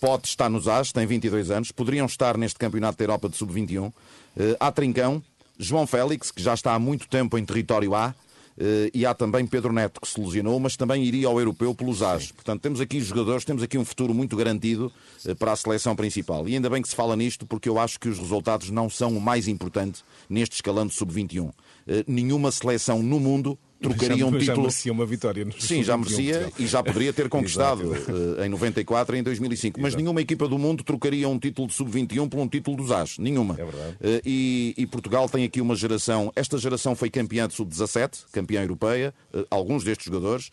Pote 0.00 0.26
está 0.26 0.48
nos 0.48 0.66
AS, 0.66 0.90
tem 0.90 1.06
22 1.06 1.50
anos. 1.50 1.70
Poderiam 1.70 2.06
estar 2.06 2.36
neste 2.38 2.58
Campeonato 2.58 2.96
da 2.96 3.04
Europa 3.04 3.28
de 3.28 3.36
Sub-21. 3.36 3.92
Uh, 4.36 4.56
há 4.60 4.70
Trincão, 4.70 5.22
João 5.62 5.86
Félix, 5.86 6.30
que 6.30 6.42
já 6.42 6.54
está 6.54 6.72
há 6.72 6.78
muito 6.78 7.06
tempo 7.06 7.36
em 7.36 7.44
território 7.44 7.94
A, 7.94 8.14
eh, 8.58 8.90
e 8.94 9.04
há 9.04 9.12
também 9.12 9.46
Pedro 9.46 9.74
Neto, 9.74 10.00
que 10.00 10.08
se 10.08 10.18
lesionou, 10.18 10.58
mas 10.58 10.74
também 10.74 11.04
iria 11.04 11.28
ao 11.28 11.38
europeu 11.38 11.74
pelos 11.74 12.02
AS. 12.02 12.32
Portanto, 12.32 12.62
temos 12.62 12.80
aqui 12.80 12.98
jogadores, 12.98 13.44
temos 13.44 13.62
aqui 13.62 13.76
um 13.76 13.84
futuro 13.84 14.14
muito 14.14 14.34
garantido 14.36 14.90
eh, 15.26 15.34
para 15.34 15.52
a 15.52 15.56
seleção 15.56 15.94
principal. 15.94 16.48
E 16.48 16.54
ainda 16.54 16.70
bem 16.70 16.80
que 16.80 16.88
se 16.88 16.96
fala 16.96 17.14
nisto, 17.14 17.46
porque 17.46 17.68
eu 17.68 17.78
acho 17.78 18.00
que 18.00 18.08
os 18.08 18.18
resultados 18.18 18.70
não 18.70 18.88
são 18.88 19.14
o 19.14 19.20
mais 19.20 19.48
importante 19.48 20.02
neste 20.30 20.54
escalão 20.54 20.86
de 20.86 20.94
sub-21. 20.94 21.50
Eh, 21.90 22.04
nenhuma 22.06 22.52
seleção 22.52 23.02
no 23.02 23.18
mundo 23.18 23.58
trocaria 23.80 24.24
um 24.24 24.30
título. 24.30 24.44
Já 24.44 24.56
merecia 24.56 24.92
uma 24.92 25.04
vitória. 25.04 25.44
No 25.44 25.60
Sim, 25.60 25.82
já 25.82 25.96
merecia 25.96 26.52
e 26.56 26.64
já 26.64 26.84
poderia 26.84 27.12
ter 27.12 27.26
conquistado 27.28 27.90
uh, 27.90 28.44
em 28.44 28.48
94 28.48 29.16
e 29.16 29.18
em 29.18 29.22
2005. 29.24 29.80
Mas 29.80 29.96
nenhuma 29.96 30.20
equipa 30.20 30.46
do 30.46 30.56
mundo 30.56 30.84
trocaria 30.84 31.28
um 31.28 31.36
título 31.36 31.66
de 31.66 31.74
sub-21 31.74 32.28
por 32.28 32.38
um 32.38 32.46
título 32.46 32.76
dos 32.76 32.92
AS. 32.92 33.18
Nenhuma. 33.18 33.54
É 33.54 33.64
verdade. 33.64 33.96
Uh, 34.00 34.22
e, 34.24 34.74
e, 34.78 34.86
Portugal 34.86 35.28
tem 35.28 35.42
aqui 35.44 35.60
uma 35.60 35.74
geração. 35.74 36.30
Esta 36.36 36.56
geração 36.58 36.94
foi 36.94 37.10
campeã 37.10 37.48
de 37.48 37.54
sub-17, 37.54 38.20
campeã 38.30 38.62
europeia. 38.62 39.12
Alguns 39.50 39.82
destes 39.82 40.06
jogadores, 40.06 40.50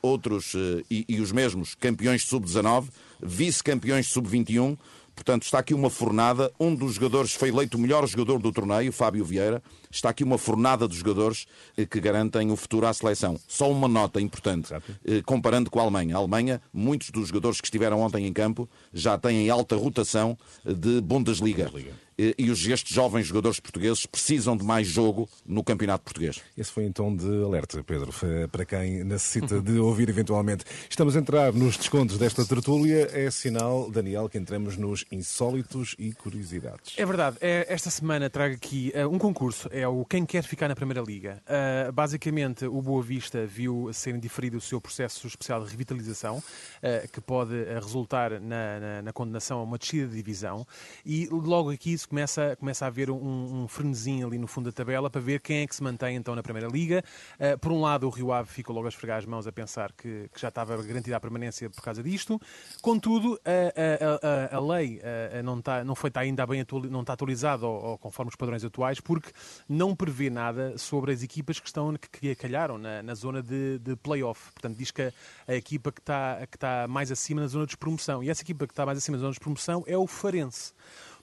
outros 0.00 0.54
e, 0.90 1.04
e 1.06 1.20
os 1.20 1.32
mesmos 1.32 1.74
campeões 1.74 2.22
de 2.22 2.28
sub-19, 2.28 2.86
vice-campeões 3.20 4.06
de 4.06 4.12
sub-21. 4.12 4.78
Portanto, 5.18 5.42
está 5.42 5.58
aqui 5.58 5.74
uma 5.74 5.90
fornada. 5.90 6.52
Um 6.60 6.72
dos 6.72 6.94
jogadores 6.94 7.32
foi 7.32 7.48
eleito 7.48 7.76
o 7.76 7.80
melhor 7.80 8.06
jogador 8.06 8.38
do 8.38 8.52
torneio, 8.52 8.92
Fábio 8.92 9.24
Vieira. 9.24 9.60
Está 9.90 10.10
aqui 10.10 10.24
uma 10.24 10.38
fornada 10.38 10.86
de 10.86 10.96
jogadores 10.96 11.46
eh, 11.76 11.86
que 11.86 12.00
garantem 12.00 12.50
o 12.50 12.56
futuro 12.56 12.86
à 12.86 12.92
seleção. 12.92 13.38
Só 13.48 13.70
uma 13.70 13.88
nota 13.88 14.20
importante, 14.20 14.72
eh, 15.04 15.22
comparando 15.24 15.70
com 15.70 15.78
a 15.78 15.82
Alemanha. 15.82 16.16
A 16.16 16.18
Alemanha, 16.18 16.60
muitos 16.72 17.10
dos 17.10 17.28
jogadores 17.28 17.60
que 17.60 17.66
estiveram 17.66 18.00
ontem 18.00 18.26
em 18.26 18.32
campo 18.32 18.68
já 18.92 19.16
têm 19.18 19.48
alta 19.50 19.76
rotação 19.76 20.36
eh, 20.64 20.72
de 20.72 21.00
Bundesliga. 21.00 21.64
Bundesliga 21.64 22.08
e 22.36 22.50
os, 22.50 22.66
estes 22.66 22.92
jovens 22.92 23.26
jogadores 23.26 23.60
portugueses 23.60 24.04
precisam 24.04 24.56
de 24.56 24.64
mais 24.64 24.88
jogo 24.88 25.28
no 25.46 25.62
campeonato 25.62 26.02
português. 26.02 26.40
Esse 26.56 26.72
foi 26.72 26.90
tom 26.90 27.14
de 27.14 27.44
alerta, 27.44 27.82
Pedro, 27.84 28.12
para 28.50 28.64
quem 28.64 29.04
necessita 29.04 29.60
de 29.60 29.78
ouvir 29.78 30.08
eventualmente. 30.08 30.64
Estamos 30.90 31.14
a 31.14 31.20
entrar 31.20 31.52
nos 31.52 31.76
descontos 31.76 32.18
desta 32.18 32.44
tertúlia. 32.44 33.08
É 33.12 33.30
sinal, 33.30 33.88
Daniel, 33.88 34.28
que 34.28 34.36
entramos 34.36 34.76
nos 34.76 35.04
insólitos 35.12 35.94
e 35.96 36.12
curiosidades. 36.12 36.94
É 36.96 37.06
verdade. 37.06 37.36
É, 37.40 37.66
esta 37.68 37.90
semana 37.90 38.28
trago 38.28 38.54
aqui 38.54 38.92
um 39.10 39.18
concurso. 39.18 39.68
É 39.78 39.86
o 39.86 40.04
Quem 40.04 40.26
Quer 40.26 40.42
Ficar 40.42 40.66
na 40.66 40.74
Primeira 40.74 41.00
Liga. 41.00 41.40
Uh, 41.46 41.92
basicamente, 41.92 42.66
o 42.66 42.82
Boa 42.82 43.00
Vista 43.00 43.46
viu 43.46 43.88
ser 43.92 44.18
diferido 44.18 44.56
o 44.56 44.60
seu 44.60 44.80
processo 44.80 45.24
especial 45.24 45.62
de 45.62 45.70
revitalização, 45.70 46.38
uh, 46.38 47.08
que 47.12 47.20
pode 47.20 47.54
resultar 47.74 48.40
na, 48.40 48.80
na, 48.80 49.02
na, 49.02 49.12
condenação 49.12 49.60
a 49.60 49.62
uma 49.62 49.78
descida 49.78 50.08
de 50.08 50.16
divisão. 50.16 50.66
E 51.06 51.28
logo 51.30 51.70
aqui 51.70 51.96
começa, 52.08 52.56
começa 52.56 52.86
a 52.86 52.88
haver 52.88 53.08
um, 53.08 53.62
um 53.62 53.68
frenesim 53.68 54.24
ali 54.24 54.36
no 54.36 54.48
fundo 54.48 54.64
da 54.64 54.72
tabela 54.72 55.08
para 55.08 55.20
ver 55.20 55.40
quem 55.40 55.58
é 55.58 55.66
que 55.68 55.76
se 55.76 55.82
mantém 55.82 56.16
então 56.16 56.34
na 56.34 56.42
Primeira 56.42 56.66
Liga. 56.66 57.04
Uh, 57.38 57.56
por 57.60 57.70
um 57.70 57.80
lado, 57.80 58.04
o 58.08 58.10
Rio 58.10 58.32
Ave 58.32 58.48
ficou 58.48 58.74
logo 58.74 58.86
a 58.86 58.88
esfregar 58.88 59.18
as 59.18 59.26
mãos 59.26 59.46
a 59.46 59.52
pensar 59.52 59.92
que, 59.92 60.28
que 60.34 60.40
já 60.40 60.48
estava 60.48 60.76
garantida 60.82 61.16
a 61.16 61.20
permanência 61.20 61.70
por 61.70 61.84
causa 61.84 62.02
disto. 62.02 62.40
Contudo, 62.82 63.38
a, 63.44 64.52
a, 64.52 64.56
a, 64.56 64.56
a 64.56 64.60
lei 64.60 65.00
não, 65.44 65.60
está, 65.60 65.84
não 65.84 65.94
foi 65.94 66.08
está 66.08 66.22
ainda 66.22 66.44
bem 66.44 66.66
não 66.90 67.02
está 67.02 67.12
atualizada 67.12 67.64
ou, 67.64 67.96
conforme 67.96 68.30
os 68.30 68.36
padrões 68.36 68.64
atuais, 68.64 68.98
porque 68.98 69.30
não 69.68 69.94
prevê 69.94 70.30
nada 70.30 70.78
sobre 70.78 71.12
as 71.12 71.22
equipas 71.22 71.60
que 71.60 71.66
estão 71.66 71.94
que, 71.94 72.34
calharam 72.34 72.78
na, 72.78 73.02
na 73.02 73.14
zona 73.14 73.42
de, 73.42 73.78
de 73.78 73.94
play-off. 73.96 74.52
Portanto, 74.52 74.76
diz 74.76 74.90
que 74.90 75.02
a, 75.02 75.12
a 75.46 75.54
equipa 75.54 75.92
que 75.92 76.00
está, 76.00 76.46
que 76.50 76.56
está 76.56 76.86
mais 76.88 77.12
acima 77.12 77.42
na 77.42 77.46
zona 77.46 77.64
de 77.64 77.70
despromoção. 77.70 78.22
E 78.22 78.30
essa 78.30 78.42
equipa 78.42 78.66
que 78.66 78.72
está 78.72 78.86
mais 78.86 78.98
acima 78.98 79.16
na 79.16 79.20
zona 79.20 79.32
de 79.32 79.38
despromoção 79.38 79.84
é 79.86 79.96
o 79.96 80.06
Farense. 80.06 80.72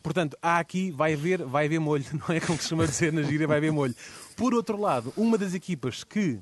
Portanto, 0.04 0.38
há 0.42 0.60
aqui, 0.60 0.92
vai 0.92 1.14
haver, 1.14 1.44
vai 1.44 1.66
haver 1.66 1.80
molho, 1.80 2.06
não 2.14 2.36
é 2.36 2.40
como 2.40 2.58
costuma 2.58 2.86
dizer 2.86 3.12
na 3.12 3.24
gira, 3.24 3.48
vai 3.48 3.58
haver 3.58 3.72
molho. 3.72 3.96
Por 4.38 4.54
outro 4.54 4.80
lado, 4.80 5.12
uma 5.18 5.38
das 5.38 5.56
equipas 5.56 6.04
que 6.04 6.40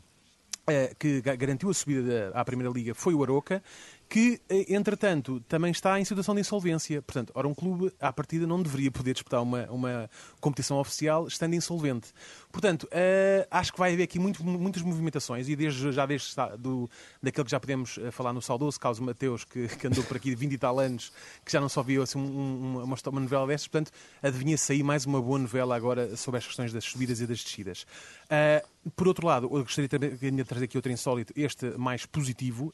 eh, 0.66 0.94
que 0.98 1.22
garantiu 1.22 1.70
a 1.70 1.74
subida 1.74 2.32
à 2.34 2.46
Primeira 2.46 2.72
Liga 2.72 2.96
foi 2.96 3.14
o 3.14 3.22
Aroca 3.22 3.62
que, 4.10 4.40
eh, 4.50 4.74
entretanto, 4.74 5.40
também 5.48 5.72
está 5.72 6.00
em 6.00 6.06
situação 6.06 6.36
de 6.36 6.42
insolvência. 6.42 7.02
Portanto, 7.02 7.32
ora, 7.36 7.48
um 7.48 7.54
clube, 7.54 7.92
à 8.00 8.14
partida, 8.14 8.46
não 8.46 8.62
deveria 8.62 8.92
poder 8.92 9.14
disputar 9.14 9.42
uma, 9.42 9.66
uma 9.72 10.10
competição 10.40 10.78
oficial 10.78 11.28
estando 11.28 11.56
insolvente. 11.56 12.14
Portanto, 12.52 12.84
uh, 12.84 13.48
acho 13.50 13.74
que 13.74 13.80
vai 13.80 13.94
haver 13.94 14.04
aqui 14.04 14.20
muito, 14.20 14.44
muitas 14.44 14.84
movimentações 14.84 15.50
e 15.50 15.56
desde, 15.56 15.92
já 15.92 16.06
desde 16.06 16.36
do, 16.60 16.90
daquele 17.22 17.46
que 17.46 17.52
já 17.52 17.60
podemos 17.60 17.98
eh, 17.98 18.12
falar 18.12 18.32
no 18.34 18.42
saudoso, 18.42 18.80
Carlos 18.80 19.00
Mateus, 19.00 19.44
que, 19.44 19.68
que 19.68 19.88
andou 19.88 20.04
por 20.04 20.18
aqui 20.18 20.30
de 20.30 20.36
20 20.36 20.54
e 20.54 20.58
tal 20.58 20.80
anos, 20.80 21.12
que 21.44 21.52
já 21.52 21.60
não 21.60 21.70
só 21.70 21.82
viu 21.82 22.04
assim, 22.04 22.20
um, 22.20 22.84
uma, 22.84 22.98
uma 23.08 23.20
novela 23.20 23.48
destas, 23.48 23.68
portanto, 23.68 23.92
adivinha 24.22 24.58
sair 24.58 24.84
mais 24.84 25.06
uma 25.06 25.22
boa 25.22 25.40
novela 25.40 25.76
agora 25.76 26.16
sobre 26.16 26.38
as 26.38 26.46
questões 26.46 26.72
das 26.72 26.84
subidas 26.84 27.20
e 27.20 27.28
das 27.28 27.44
descidas. 27.44 27.86
Uh, 28.26 28.92
por 28.92 29.08
outro 29.08 29.26
lado, 29.26 29.46
eu 29.46 29.64
gostaria 29.64 29.90
também 29.90 30.36
de 30.36 30.44
trazer 30.44 30.66
aqui 30.66 30.78
outro 30.78 30.92
insólito, 30.92 31.34
este 31.36 31.72
mais 31.78 32.06
positivo 32.06 32.72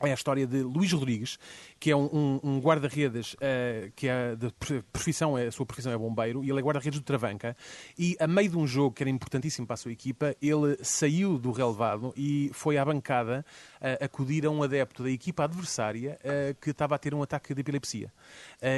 é 0.00 0.10
a 0.10 0.14
história 0.14 0.46
de 0.46 0.62
Luís 0.62 0.92
Rodrigues, 0.92 1.38
que 1.78 1.90
é 1.90 1.96
um, 1.96 2.08
um, 2.12 2.40
um 2.42 2.60
guarda-redes 2.60 3.34
uh, 3.34 3.90
que 3.94 4.08
é 4.08 4.34
de 4.34 4.52
profissão, 4.92 5.36
a 5.36 5.50
sua 5.50 5.66
profissão 5.66 5.92
é 5.92 5.98
bombeiro, 5.98 6.44
e 6.44 6.50
ele 6.50 6.58
é 6.58 6.62
guarda-redes 6.62 6.98
do 6.98 7.04
Travanca. 7.04 7.56
E 7.98 8.16
a 8.18 8.26
meio 8.26 8.50
de 8.50 8.58
um 8.58 8.66
jogo 8.66 8.94
que 8.94 9.02
era 9.02 9.10
importantíssimo 9.10 9.66
para 9.66 9.74
a 9.74 9.76
sua 9.76 9.92
equipa, 9.92 10.34
ele 10.40 10.76
saiu 10.82 11.38
do 11.38 11.52
relevado 11.52 12.12
e 12.16 12.50
foi 12.52 12.78
à 12.78 12.84
bancada 12.84 13.44
uh, 13.76 14.04
acudir 14.04 14.46
a 14.46 14.50
um 14.50 14.62
adepto 14.62 15.02
da 15.02 15.10
equipa 15.10 15.44
adversária 15.44 16.18
uh, 16.20 16.54
que 16.60 16.70
estava 16.70 16.94
a 16.94 16.98
ter 16.98 17.14
um 17.14 17.22
ataque 17.22 17.54
de 17.54 17.60
epilepsia. 17.60 18.12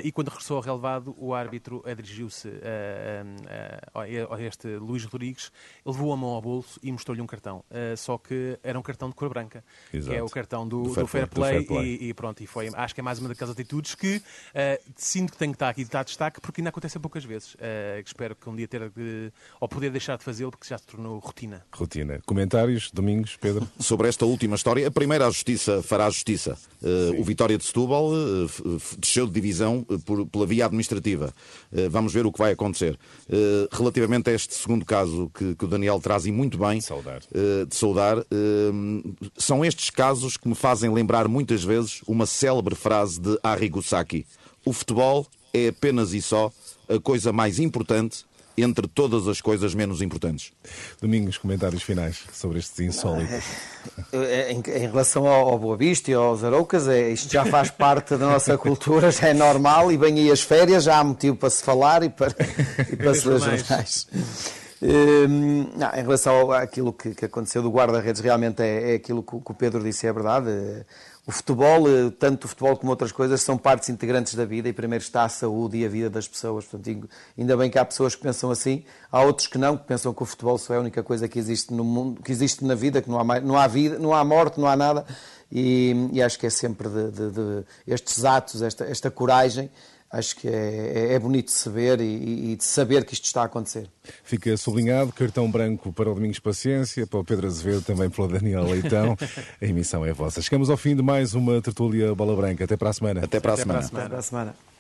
E 0.05 0.11
quando 0.11 0.29
regressou 0.29 0.57
ao 0.57 0.63
relevado, 0.63 1.15
o 1.17 1.33
árbitro 1.33 1.83
dirigiu-se 1.97 2.49
a 3.95 4.41
este 4.41 4.77
Luís 4.77 5.05
Rodrigues, 5.05 5.53
levou 5.85 6.13
a 6.13 6.17
mão 6.17 6.31
ao 6.31 6.43
bolso 6.43 6.79
e 6.83 6.91
mostrou-lhe 6.91 7.23
um 7.23 7.27
cartão. 7.27 7.65
só 7.97 8.19
que 8.19 8.59
era 8.63 8.79
um 8.79 8.83
cartão 8.83 9.09
de 9.09 9.15
cor 9.15 9.29
branca, 9.29 9.65
Exato. 9.93 10.11
que 10.11 10.19
é 10.19 10.23
o 10.23 10.29
cartão 10.29 10.67
do, 10.67 10.83
do, 10.83 11.06
do 11.07 11.11
fair 11.11 11.29
play, 11.29 11.61
do 11.61 11.67
fair 11.67 11.67
play. 11.67 11.99
E, 12.01 12.09
e, 12.09 12.15
pronto, 12.15 12.43
e 12.43 12.47
foi, 12.47 12.71
acho 12.75 12.95
que 12.95 13.01
é 13.01 13.03
mais 13.03 13.19
uma 13.19 13.29
daquelas 13.29 13.53
atitudes 13.53 13.95
que 13.95 14.17
uh, 14.17 14.93
sinto 14.97 15.33
que 15.33 15.39
tenho 15.39 15.53
que 15.53 15.57
estar 15.57 15.69
aqui 15.69 15.83
de 15.83 15.89
estar 15.89 16.05
destaque 16.05 16.41
porque 16.41 16.61
ainda 16.61 16.71
acontece 16.71 16.99
poucas 16.99 17.25
vezes. 17.25 17.55
Uh, 17.55 18.01
espero 18.05 18.35
que 18.35 18.49
um 18.49 18.57
dia 18.57 18.69
ter 18.69 18.91
de, 18.91 19.33
ou 19.61 19.69
poder 19.69 19.91
deixar 19.91 20.19
de 20.19 20.25
fazê-lo 20.25 20.51
porque 20.51 20.67
já 20.69 20.79
se 20.79 20.87
tornou 20.87 21.19
rotina. 21.19 21.65
Rotina. 21.73 22.21
Comentários, 22.27 22.91
Domingos, 22.91 23.37
Pedro? 23.37 23.69
Sobre 23.79 24.09
esta 24.09 24.27
última 24.27 24.57
história, 24.57 24.87
a 24.87 24.91
primeira 24.91 25.27
a 25.27 25.31
justiça 25.31 25.83
fará 25.83 26.07
a 26.07 26.11
justiça. 26.11 26.59
Uh, 26.83 27.21
o 27.21 27.25
Vitória 27.25 27.57
de 27.57 27.65
Setúbal 27.65 28.11
desceu 28.99 29.27
de 29.27 29.33
divisão 29.33 29.83
por, 30.05 30.27
pela 30.27 30.47
via 30.47 30.67
administrativa. 30.67 31.33
vamos 31.91 32.13
ver 32.13 32.27
o 32.27 32.33
que 32.33 32.39
vai 32.39 32.53
acontecer. 32.53 32.99
relativamente 33.73 34.31
a 34.31 34.33
este 34.33 34.55
segundo 34.55 34.85
caso 34.85 35.31
que, 35.35 35.55
que 35.55 35.65
o 35.65 35.69
Daniel 35.69 36.01
traz 36.01 36.27
e 36.27 36.33
muito 36.33 36.59
bem 36.59 36.81
saudar. 36.81 37.21
de 37.21 37.75
saudar, 37.75 38.17
são 39.37 39.65
estes 39.65 39.91
casos 39.91 40.37
que 40.37 40.49
me 40.49 40.55
fazem 40.55 40.91
lembrar 40.97 41.29
muitas 41.29 41.63
vezes 41.63 42.01
uma 42.07 42.27
célebre 42.27 42.75
frase 42.75 43.21
de 43.21 43.39
Arrigo 43.43 43.83
Sacchi: 43.83 44.27
O 44.65 44.73
futebol 44.73 45.27
é 45.53 45.69
apenas 45.69 46.13
e 46.13 46.23
só 46.23 46.51
a 46.89 46.99
coisa 46.99 47.33
mais 47.33 47.59
importante 47.59 48.25
entre 48.59 48.89
todas 48.89 49.29
as 49.29 49.41
coisas 49.41 49.75
menos 49.75 50.01
importantes. 50.01 50.51
Domingos, 51.01 51.37
comentários 51.37 51.83
finais 51.83 52.21
sobre 52.33 52.59
estes 52.59 52.81
insólitos. 52.81 53.45
É, 54.13 54.51
em, 54.51 54.57
em, 54.61 54.87
relação 54.87 55.27
ao, 55.27 55.59
Boa 55.59 55.77
Vista 55.77 56.11
e 56.11 56.15
aos 56.15 56.43
Aroucas, 56.43 56.89
é, 56.89 57.11
isto 57.11 57.31
já 57.31 57.45
faz 57.45 57.71
parte 57.71 58.17
da 58.17 58.27
nossa 58.27 58.57
cultura, 58.57 59.11
já 59.11 59.29
é 59.29 59.35
normal 59.35 59.93
e 59.93 59.99
bem 59.99 60.19
aí 60.19 60.31
as 60.31 60.41
férias, 60.41 60.85
já 60.85 60.99
há 60.99 61.05
motivo 61.05 61.37
para 61.37 61.51
se 61.51 61.63
falar 61.63 62.03
e 62.03 62.09
para, 62.09 62.35
e 62.91 62.97
para 62.97 63.15
se 63.15 63.29
ler 63.29 63.39
jornais. 63.39 64.09
Não, 64.81 65.99
em 65.99 66.03
relação 66.03 66.53
àquilo 66.53 66.93
que, 66.93 67.15
que 67.15 67.25
aconteceu 67.25 67.63
do 67.63 67.71
guarda-redes, 67.71 68.21
realmente 68.21 68.63
é, 68.63 68.93
é 68.93 68.95
aquilo 68.97 69.23
que, 69.23 69.41
que, 69.41 69.51
o 69.51 69.55
Pedro 69.55 69.83
disse, 69.83 70.07
é 70.07 70.13
verdade. 70.13 70.51
O 71.27 71.33
futebol, 71.33 71.89
eh, 71.89 72.13
tanto 72.17 72.45
o 72.45 72.49
futebol 72.49 72.77
como 72.77 72.91
outras 72.91 73.11
coisas, 73.11 73.41
são 73.41 73.59
partes 73.59 73.89
integrantes 73.89 74.37
da 74.37 74.45
vida 74.45 74.69
e 74.69 74.73
primeiro 74.73 75.03
está 75.03 75.25
a 75.25 75.29
saúde 75.29 75.79
e 75.79 75.85
a 75.85 75.89
vida 75.89 76.09
das 76.09 76.29
pessoas. 76.29 76.65
Portanto, 76.65 77.09
ainda 77.37 77.57
bem 77.57 77.69
que 77.69 77.77
há 77.79 77.85
pessoas 77.85 78.15
que 78.15 78.23
pensam 78.23 78.49
assim, 78.49 78.85
há 79.11 79.23
outros 79.23 79.49
que 79.49 79.59
não, 79.59 79.77
que 79.77 79.85
pensam 79.85 80.15
que 80.15 80.23
o 80.23 80.27
futebol 80.27 80.57
só 80.57 80.75
é 80.75 80.77
a 80.77 80.81
única 80.81 81.03
coisa 81.03 81.27
que 81.27 81.37
existe 81.37 81.75
no 81.75 81.83
mundo, 81.83 82.23
que 82.23 82.31
existe 82.31 82.65
na 82.65 82.77
vida, 82.77 83.03
que 83.03 83.11
não 83.11 83.19
há, 83.19 83.25
mais, 83.25 83.43
não 83.43 83.57
há 83.57 83.67
vida, 83.67 83.99
não 83.99 84.15
há 84.15 84.25
morte, 84.25 84.61
não 84.61 84.69
há 84.69 84.77
nada. 84.77 85.05
E, 85.51 86.11
e 86.13 86.23
acho 86.23 86.39
que 86.39 86.47
é 86.47 86.51
sempre 86.51 86.89
de, 86.89 87.11
de, 87.11 87.31
de 87.31 87.65
estes 87.89 88.25
atos, 88.25 88.63
esta, 88.63 88.85
esta 88.85 89.11
coragem, 89.11 89.69
acho 90.11 90.37
que 90.37 90.49
é, 90.49 91.11
é, 91.11 91.15
é 91.15 91.19
bonito 91.19 91.47
de 91.47 91.53
se 91.53 91.69
ver 91.69 92.01
e, 92.01 92.53
e, 92.53 92.57
de 92.57 92.65
saber 92.65 93.05
que 93.05 93.15
isto 93.15 93.25
está 93.25 93.43
a 93.43 93.45
acontecer. 93.45 93.89
Fica 94.25 94.57
sublinhado, 94.57 95.13
cartão 95.13 95.51
branco 95.51 95.93
para 95.93 96.11
o 96.11 96.15
Domingos 96.15 96.39
Paciência, 96.39 97.07
para 97.07 97.21
o 97.21 97.25
Pedro 97.25 97.47
Azevedo, 97.47 97.83
também 97.83 98.09
para 98.09 98.25
o 98.25 98.29
Daniel 98.29 98.65
Leitão. 98.65 99.17
a 99.61 99.65
emissão 99.65 100.05
é 100.05 100.13
vossa. 100.13 100.41
Chegamos 100.41 100.71
ao 100.71 100.77
fim 100.77 100.95
de 100.95 101.03
mais 101.03 101.35
uma 101.35 101.61
tertúlia 101.61 102.15
Bola 102.15 102.37
Branca. 102.37 102.65
Até 102.65 102.77
para 102.77 102.91
a 102.91 102.93
semana. 102.93 103.25
Até 103.25 103.41
para 103.41 103.53
a 103.53 103.55
Até 103.55 103.63
semana. 103.63 103.79
Para 103.79 103.87
a 103.87 103.89
semana. 103.89 104.05
Até 104.05 104.11
para 104.11 104.19
a 104.19 104.23
semana. 104.23 104.76